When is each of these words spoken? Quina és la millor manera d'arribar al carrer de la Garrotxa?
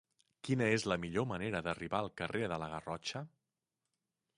Quina 0.47 0.69
és 0.77 0.85
la 0.93 0.97
millor 1.03 1.29
manera 1.33 1.63
d'arribar 1.69 2.01
al 2.05 2.11
carrer 2.23 2.45
de 2.55 2.61
la 2.65 2.75
Garrotxa? 2.77 3.27